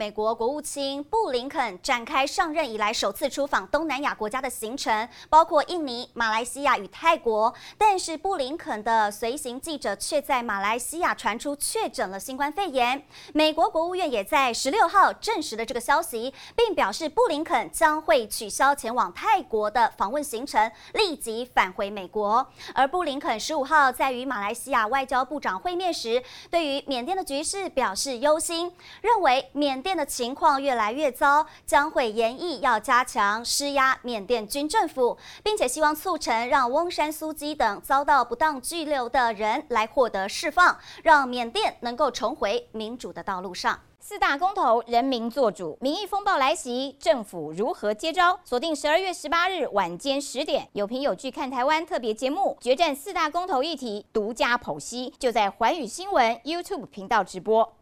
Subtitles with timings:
[0.00, 7.52] 美国国务卿布林肯展开上任以来首次出访东南亚国家的行程，包括印尼、马来西亚与泰国。
[7.76, 13.06] 但是布林肯的随行记者却在马来西亚传出确诊了新冠肺炎。
[13.34, 22.50] 美国国务院也在十六号证实了这个消息，并表示布林肯将会取消前往泰国的访问行程，立即返回美国。
[22.74, 29.89] 而布林肯十五号在与马来西亚外交部长会面时，对于缅甸的局势表示忧心，认为缅甸。
[29.96, 43.80] 的情况越来越糟，将会严议要加强施压缅甸军政府，并且希望促成让翁山苏姬等遭到不当拘留的人来获得释放，让缅甸能够重回民主的道路上。
[44.02, 48.40] 四大公投，人民做主，民意风暴来袭，政府如何接招？
[48.44, 57.79] 锁定十二月十八日晚间十点，有凭有据看台湾特别节目，决战四大公投议题，独家剖析，就在环宇新闻 YouTube 频道直播。